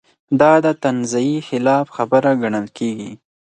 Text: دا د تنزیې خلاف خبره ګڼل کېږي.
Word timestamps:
دا 0.39 0.51
د 0.65 0.67
تنزیې 0.83 1.37
خلاف 1.47 1.85
خبره 1.95 2.31
ګڼل 2.41 2.67
کېږي. 2.77 3.11